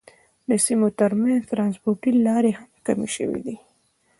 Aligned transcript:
د 0.49 0.51
سیمو 0.65 0.87
تر 0.99 1.11
منځ 1.21 1.39
ترانسپورتي 1.51 2.11
لارې 2.27 2.51
هم 2.59 2.69
کمې 2.85 3.09
شوې 3.15 3.39
دي. 3.45 3.55